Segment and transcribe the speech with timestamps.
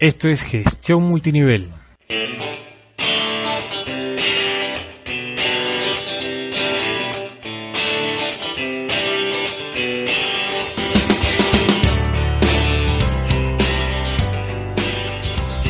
[0.00, 1.68] Esto es gestión multinivel.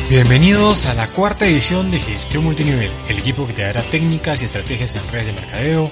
[0.08, 4.44] Bienvenidos a la cuarta edición de Gestión Multinivel, el equipo que te dará técnicas y
[4.44, 5.90] estrategias en redes de mercadeo,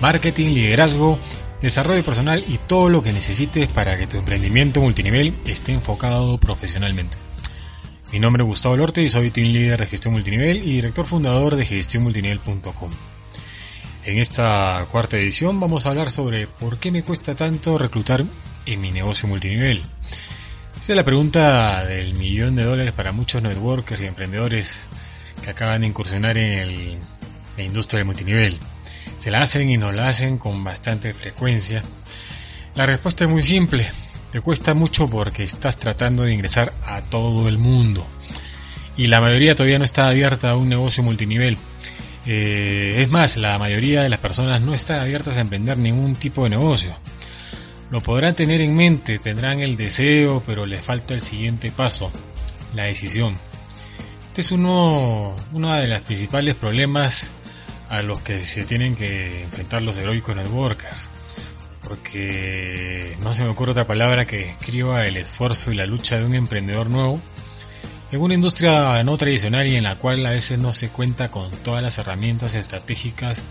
[0.00, 1.18] marketing, liderazgo,
[1.60, 7.16] desarrollo personal y todo lo que necesites para que tu emprendimiento multinivel esté enfocado profesionalmente.
[8.14, 11.56] Mi nombre es Gustavo Lorte y soy Team Leader de Gestión Multinivel y director fundador
[11.56, 12.92] de gestionmultinivel.com.
[14.04, 18.24] En esta cuarta edición vamos a hablar sobre por qué me cuesta tanto reclutar
[18.66, 19.82] en mi negocio multinivel.
[20.78, 24.86] Esta es la pregunta del millón de dólares para muchos networkers y emprendedores
[25.42, 26.98] que acaban de incursionar en el,
[27.56, 28.60] la industria del multinivel.
[29.18, 31.82] Se la hacen y nos la hacen con bastante frecuencia.
[32.76, 33.90] La respuesta es muy simple.
[34.34, 38.04] Te cuesta mucho porque estás tratando de ingresar a todo el mundo.
[38.96, 41.56] Y la mayoría todavía no está abierta a un negocio multinivel.
[42.26, 46.42] Eh, es más, la mayoría de las personas no están abiertas a emprender ningún tipo
[46.42, 46.92] de negocio.
[47.92, 52.10] Lo podrán tener en mente, tendrán el deseo, pero les falta el siguiente paso,
[52.74, 53.38] la decisión.
[54.26, 57.28] Este es uno, uno de los principales problemas
[57.88, 61.08] a los que se tienen que enfrentar los heroicos networkers.
[61.84, 66.24] Porque no se me ocurre otra palabra que escriba el esfuerzo y la lucha de
[66.24, 67.20] un emprendedor nuevo
[68.14, 71.50] en una industria no tradicional y en la cual a veces no se cuenta con
[71.62, 73.42] todas las herramientas estratégicas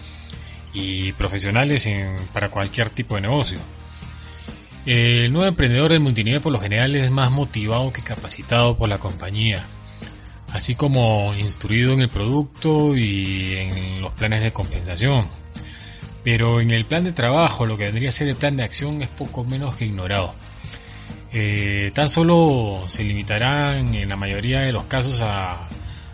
[0.73, 1.87] y profesionales
[2.31, 3.59] para cualquier tipo de negocio.
[4.85, 8.99] El nuevo emprendedor del multinivel por lo general es más motivado que capacitado por la
[8.99, 9.65] compañía,
[10.53, 15.29] así como instruido en el producto y en los planes de compensación.
[16.23, 19.01] Pero en el plan de trabajo, lo que vendría a ser el plan de acción
[19.01, 20.33] es poco menos que ignorado.
[21.33, 25.67] Eh, tan solo se limitarán en la mayoría de los casos a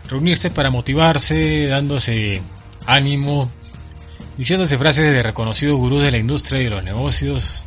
[0.08, 2.42] reunirse para motivarse, dándose
[2.86, 3.50] ánimo,
[4.36, 7.62] diciéndose frases de reconocidos gurús de la industria y de los negocios,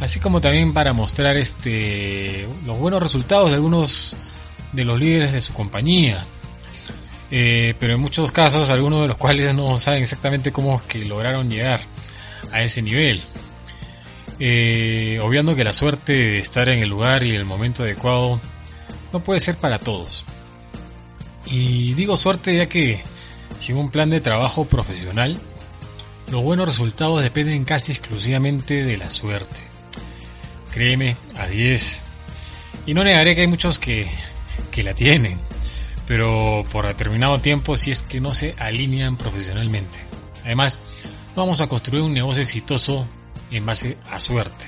[0.00, 4.14] así como también para mostrar este los buenos resultados de algunos
[4.72, 6.24] de los líderes de su compañía.
[7.34, 10.98] Eh, pero en muchos casos, algunos de los cuales no saben exactamente cómo es que
[10.98, 11.80] lograron llegar
[12.52, 13.22] a ese nivel.
[14.38, 18.38] Eh, obviando que la suerte de estar en el lugar y el momento adecuado
[19.14, 20.26] no puede ser para todos.
[21.46, 23.02] Y digo suerte ya que
[23.56, 25.38] sin un plan de trabajo profesional,
[26.30, 29.56] los buenos resultados dependen casi exclusivamente de la suerte.
[30.70, 32.00] Créeme, a 10.
[32.84, 34.06] Y no negaré que hay muchos que,
[34.70, 35.40] que la tienen,
[36.12, 39.98] pero por determinado tiempo si es que no se alinean profesionalmente.
[40.44, 40.82] Además,
[41.34, 43.08] no vamos a construir un negocio exitoso
[43.50, 44.66] en base a suerte.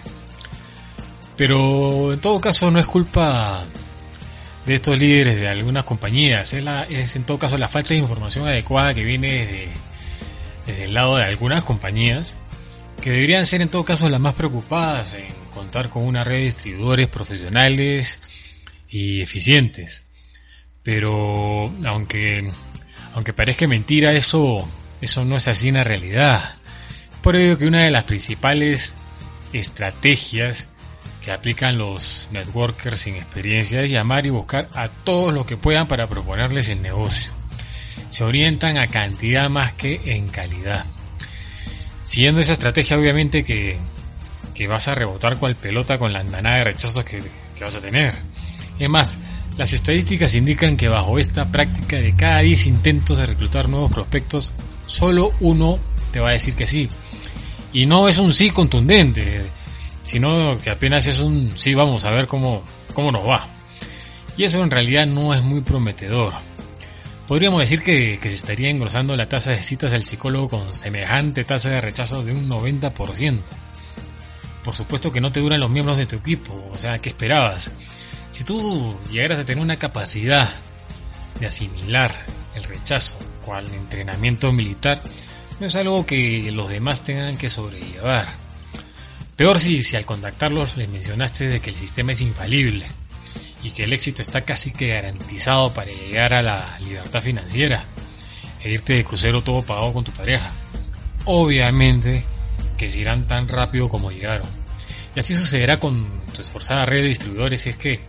[1.37, 3.62] Pero en todo caso no es culpa
[4.65, 8.94] de estos líderes de algunas compañías, es, en todo caso la falta de información adecuada
[8.94, 9.69] que viene
[10.65, 12.37] desde el lado de algunas compañías
[13.03, 16.44] que deberían ser en todo caso las más preocupadas en contar con una red de
[16.44, 18.22] distribuidores profesionales
[18.88, 20.06] y eficientes.
[20.84, 22.48] Pero aunque
[23.14, 24.68] aunque parezca mentira eso
[25.00, 26.54] eso no es así en la realidad.
[27.22, 28.94] Por ello que una de las principales
[29.52, 30.68] estrategias
[31.22, 35.88] que aplican los networkers sin experiencia es llamar y buscar a todos los que puedan
[35.88, 37.32] para proponerles el negocio.
[38.10, 40.84] Se orientan a cantidad más que en calidad.
[42.02, 43.78] Siguiendo esa estrategia obviamente que,
[44.54, 47.22] que vas a rebotar cual pelota con la andanada de rechazos que,
[47.56, 48.14] que vas a tener.
[48.78, 49.16] Es más,
[49.56, 54.52] las estadísticas indican que bajo esta práctica de cada 10 intentos de reclutar nuevos prospectos,
[54.87, 55.78] solo uno
[56.12, 56.88] te va a decir que sí.
[57.73, 59.43] Y no es un sí contundente,
[60.02, 62.62] sino que apenas es un sí, vamos a ver cómo,
[62.94, 63.49] cómo nos va.
[64.37, 66.34] Y eso en realidad no es muy prometedor.
[67.28, 71.44] Podríamos decir que, que se estaría engrosando la tasa de citas al psicólogo con semejante
[71.44, 73.38] tasa de rechazo de un 90%.
[74.64, 77.70] Por supuesto que no te duran los miembros de tu equipo, o sea, ¿qué esperabas?
[78.34, 80.50] Si tú llegaras a tener una capacidad
[81.38, 82.12] de asimilar
[82.56, 85.00] el rechazo, cual entrenamiento militar,
[85.60, 88.26] no es algo que los demás tengan que sobrellevar.
[89.36, 92.88] Peor si, si al contactarlos les mencionaste de que el sistema es infalible
[93.62, 97.87] y que el éxito está casi que garantizado para llegar a la libertad financiera
[98.60, 100.50] e irte de crucero todo pagado con tu pareja.
[101.25, 102.25] Obviamente
[102.76, 104.63] que se irán tan rápido como llegaron.
[105.14, 108.00] Y así sucederá con tu esforzada red de distribuidores si es que,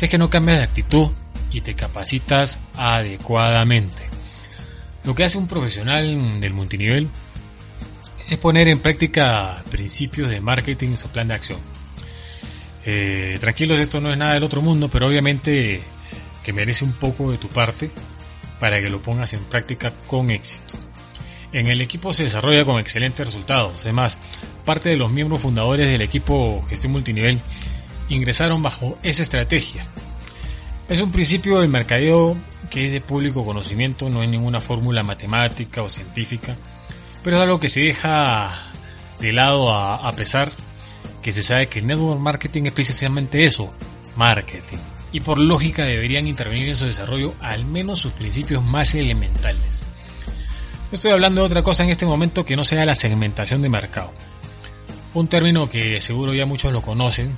[0.00, 1.10] es que no cambias de actitud
[1.50, 4.02] y te capacitas adecuadamente.
[5.04, 7.08] Lo que hace un profesional del multinivel
[8.28, 11.58] es poner en práctica principios de marketing en su plan de acción.
[12.84, 15.82] Eh, tranquilos, esto no es nada del otro mundo, pero obviamente
[16.42, 17.90] que merece un poco de tu parte
[18.58, 20.74] para que lo pongas en práctica con éxito.
[21.52, 23.82] En el equipo se desarrolla con excelentes resultados.
[23.82, 24.18] Además,
[24.64, 27.40] parte de los miembros fundadores del equipo Gestión Multinivel
[28.08, 29.86] ingresaron bajo esa estrategia.
[30.88, 32.36] Es un principio del mercadeo
[32.70, 36.56] que es de público conocimiento, no hay ninguna fórmula matemática o científica,
[37.22, 38.70] pero es algo que se deja
[39.20, 40.50] de lado a, a pesar
[41.22, 43.72] que se sabe que network marketing es precisamente eso,
[44.16, 44.78] marketing.
[45.12, 49.81] Y por lógica deberían intervenir en su desarrollo al menos sus principios más elementales.
[50.92, 54.12] Estoy hablando de otra cosa en este momento que no sea la segmentación de mercado.
[55.14, 57.34] Un término que seguro ya muchos lo conocen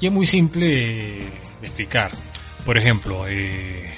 [0.00, 1.26] y es muy simple de
[1.60, 2.12] explicar.
[2.64, 3.92] Por ejemplo, eh,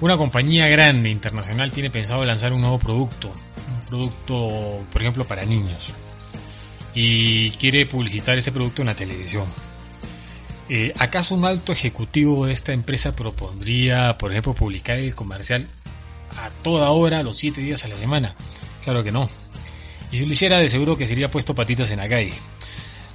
[0.00, 5.44] una compañía grande internacional tiene pensado lanzar un nuevo producto, un producto, por ejemplo, para
[5.44, 5.92] niños,
[6.94, 9.44] y quiere publicitar ese producto en la televisión.
[10.70, 15.68] Eh, ¿Acaso un alto ejecutivo de esta empresa propondría, por ejemplo, publicar el comercial
[16.36, 18.34] a toda hora, los 7 días a la semana?
[18.84, 19.28] Claro que no.
[20.12, 22.32] Y si lo hiciera, de seguro que sería puesto patitas en la calle.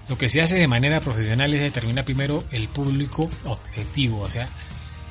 [0.07, 4.47] Lo que se hace de manera profesional es determinar primero el público objetivo, o sea,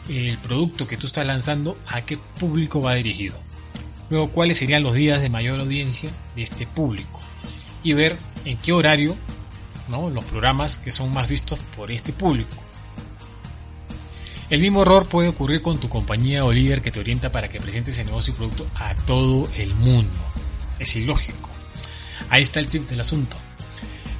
[0.08, 3.36] el producto que tú estás lanzando, a qué público va dirigido.
[4.10, 7.20] Luego, cuáles serían los días de mayor audiencia de este público.
[7.82, 9.16] Y ver en qué horario
[9.88, 10.10] ¿no?
[10.10, 12.63] los programas que son más vistos por este público.
[14.54, 17.60] El mismo error puede ocurrir con tu compañía o líder que te orienta para que
[17.60, 20.16] presentes el negocio y producto a todo el mundo.
[20.78, 21.50] Es ilógico.
[22.30, 23.34] Ahí está el tip del asunto.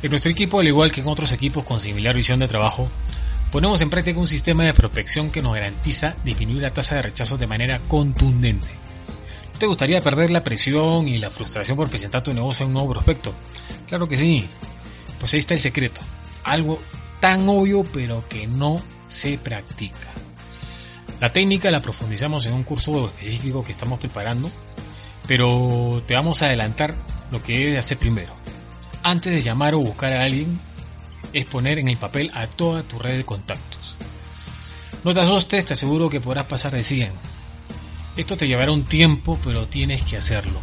[0.03, 2.91] En nuestro equipo, al igual que en otros equipos con similar visión de trabajo,
[3.53, 7.39] ponemos en práctica un sistema de prospección que nos garantiza disminuir la tasa de rechazo
[7.39, 8.67] de manera contundente.
[9.57, 12.91] ¿Te gustaría perder la presión y la frustración por presentar tu negocio a un nuevo
[12.91, 13.33] prospecto?
[13.87, 14.49] Claro que sí.
[15.21, 16.01] Pues ahí está el secreto.
[16.43, 16.83] Algo
[17.21, 20.24] tan obvio pero que no se practica.
[21.25, 24.53] La técnica la profundizamos en un curso específico que estamos preparando,
[25.27, 26.95] pero te vamos a adelantar
[27.31, 28.37] lo que debes hacer primero.
[29.03, 30.61] Antes de llamar o buscar a alguien,
[31.33, 33.97] es poner en el papel a toda tu red de contactos.
[35.03, 37.11] No te asustes, te aseguro que podrás pasar de 100.
[38.19, 40.61] Esto te llevará un tiempo, pero tienes que hacerlo.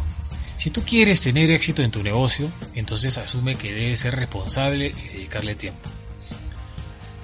[0.56, 5.16] Si tú quieres tener éxito en tu negocio, entonces asume que debes ser responsable y
[5.16, 5.90] dedicarle tiempo.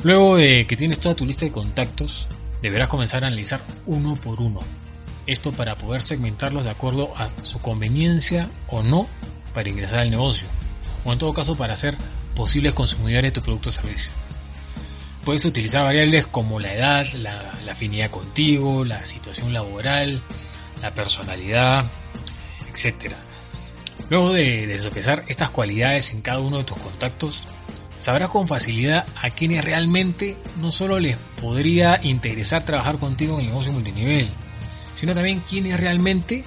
[0.02, 2.26] Luego de que tienes toda tu lista de contactos,
[2.62, 4.60] deberás comenzar a analizar uno por uno.
[5.26, 9.06] Esto para poder segmentarlos de acuerdo a su conveniencia o no
[9.54, 10.48] para ingresar al negocio,
[11.04, 11.96] o en todo caso para ser
[12.34, 14.10] posibles consumidores de tu producto o servicio.
[15.24, 20.22] Puedes utilizar variables como la edad, la, afinidad contigo, la situación laboral,
[20.80, 21.84] la personalidad,
[22.72, 23.12] etc.
[24.08, 24.74] Luego de, de
[25.26, 27.46] estas cualidades en cada uno de tus contactos,
[28.08, 33.46] sabrás con facilidad a quienes realmente no solo les podría interesar trabajar contigo en el
[33.48, 34.30] negocio multinivel,
[34.96, 36.42] sino también quienes realmente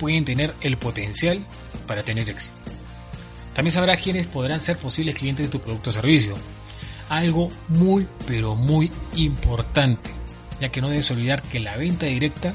[0.00, 1.38] pueden tener el potencial
[1.86, 2.60] para tener éxito.
[3.54, 6.34] También sabrás quiénes podrán ser posibles clientes de tu producto o servicio.
[7.08, 10.10] Algo muy pero muy importante,
[10.60, 12.52] ya que no debes olvidar que la venta directa,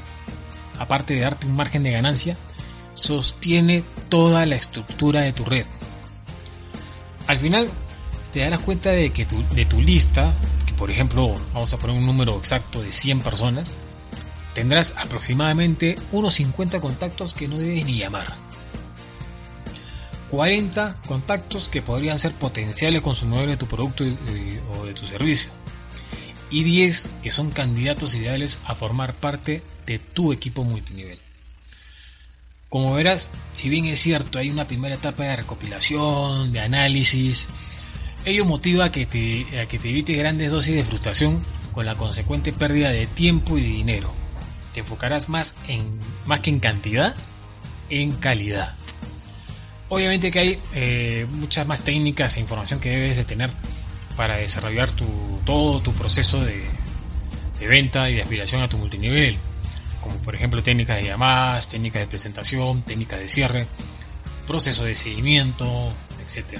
[0.78, 2.36] aparte de darte un margen de ganancia,
[2.92, 5.64] sostiene toda la estructura de tu red.
[7.26, 7.70] Al final
[8.32, 10.34] te darás cuenta de que tu, de tu lista,
[10.66, 13.74] que por ejemplo vamos a poner un número exacto de 100 personas,
[14.54, 18.34] tendrás aproximadamente unos 50 contactos que no debes ni llamar.
[20.30, 25.50] 40 contactos que podrían ser potenciales consumidores de tu producto o de tu servicio.
[26.50, 31.18] Y 10 que son candidatos ideales a formar parte de tu equipo multinivel.
[32.70, 37.46] Como verás, si bien es cierto, hay una primera etapa de recopilación, de análisis,
[38.24, 42.90] ello motiva a que te, a evites grandes dosis de frustración con la consecuente pérdida
[42.90, 44.12] de tiempo y de dinero.
[44.74, 47.14] Te enfocarás más en más que en cantidad,
[47.90, 48.74] en calidad.
[49.88, 53.50] Obviamente que hay eh, muchas más técnicas e información que debes de tener
[54.16, 54.90] para desarrollar
[55.44, 56.64] todo tu proceso de,
[57.58, 59.38] de venta y de aspiración a tu multinivel
[60.02, 63.66] como por ejemplo técnicas de llamadas, técnicas de presentación, técnicas de cierre,
[64.46, 66.58] proceso de seguimiento, etc.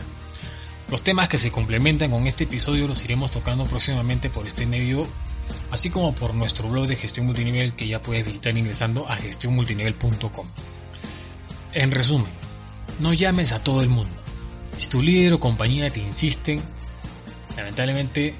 [0.93, 5.09] Los temas que se complementan con este episodio los iremos tocando próximamente por este medio,
[5.71, 10.47] así como por nuestro blog de gestión multinivel que ya puedes visitar ingresando a gestionmultinivel.com.
[11.73, 12.31] En resumen,
[13.01, 14.15] no llames a todo el mundo.
[14.77, 16.61] Si tu líder o compañía te insisten,
[17.57, 18.35] lamentablemente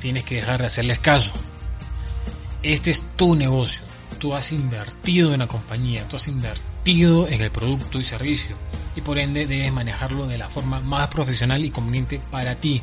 [0.00, 1.32] tienes que dejar de hacerles caso.
[2.62, 3.82] Este es tu negocio.
[4.18, 8.56] Tú has invertido en la compañía, tú has invertido en el producto y servicio
[9.00, 12.82] por ende debes manejarlo de la forma más profesional y conveniente para ti.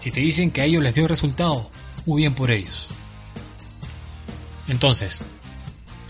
[0.00, 1.70] Si te dicen que a ellos les dio resultado,
[2.06, 2.88] muy bien por ellos.
[4.68, 5.20] Entonces,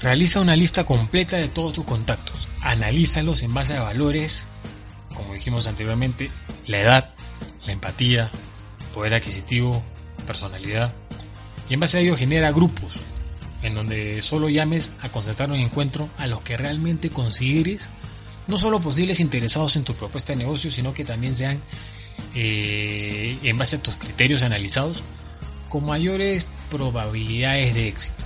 [0.00, 4.46] realiza una lista completa de todos tus contactos, analízalos en base a valores,
[5.14, 6.30] como dijimos anteriormente,
[6.66, 7.14] la edad,
[7.66, 8.30] la empatía,
[8.94, 9.82] poder adquisitivo,
[10.26, 10.94] personalidad,
[11.68, 13.00] y en base a ello genera grupos
[13.62, 17.88] en donde solo llames a concertar un encuentro a los que realmente consideres
[18.46, 21.60] no solo posibles interesados en tu propuesta de negocio, sino que también sean,
[22.34, 25.02] eh, en base a tus criterios analizados,
[25.68, 28.24] con mayores probabilidades de éxito.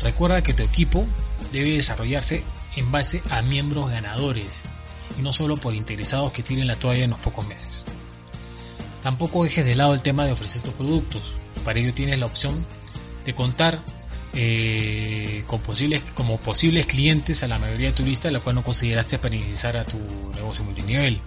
[0.00, 1.06] Recuerda que tu equipo
[1.52, 2.42] debe desarrollarse
[2.76, 4.48] en base a miembros ganadores
[5.18, 7.84] y no solo por interesados que tiren la toalla en los pocos meses.
[9.02, 11.34] Tampoco dejes de lado el tema de ofrecer tus productos.
[11.64, 12.64] Para ello tienes la opción
[13.24, 13.80] de contar
[14.34, 19.34] eh, posibles, como posibles clientes a la mayoría de turistas, la cual no consideraste para
[19.34, 19.98] iniciar a tu
[20.34, 21.20] negocio multinivel.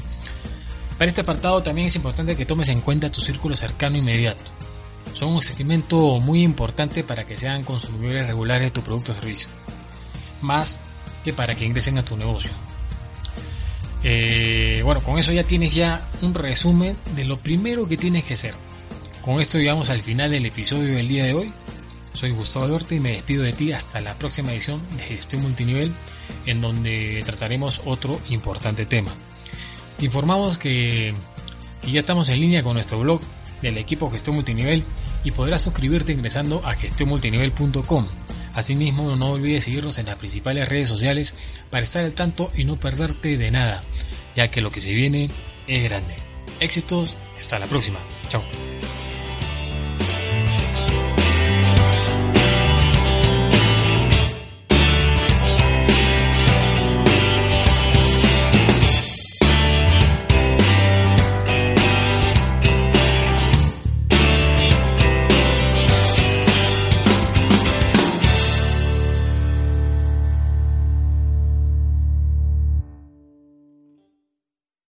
[0.97, 4.51] Para este apartado también es importante que tomes en cuenta tu círculo cercano inmediato.
[5.13, 9.49] Son un segmento muy importante para que sean consumidores regulares de tu producto o servicio,
[10.41, 10.79] más
[11.23, 12.51] que para que ingresen a tu negocio.
[14.03, 18.35] Eh, bueno, con eso ya tienes ya un resumen de lo primero que tienes que
[18.35, 18.53] hacer.
[19.21, 21.53] Con esto llegamos al final del episodio del día de hoy.
[22.17, 25.93] Soy Gustavo Duarte y me despido de ti hasta la próxima edición de Gestión Multinivel,
[26.47, 29.13] en donde trataremos otro importante tema.
[29.99, 31.13] Te informamos que,
[31.83, 33.21] ya estamos en línea con nuestro blog
[33.61, 34.83] del equipo Gestión Multinivel
[35.23, 38.07] y podrás suscribirte ingresando a gestionmultinivel.com.
[38.55, 41.35] Asimismo, no olvides seguirnos en las principales redes sociales
[41.69, 43.83] para estar al tanto y no perderte de nada,
[44.35, 45.29] ya que lo que se viene
[45.67, 46.15] es grande.
[46.61, 47.99] Éxitos, hasta la próxima.
[48.27, 48.41] Chao.